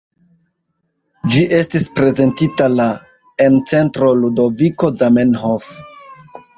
[1.35, 2.89] Ĝi estis prezentita la
[3.47, 5.75] en Centro Ludoviko Zamenhof.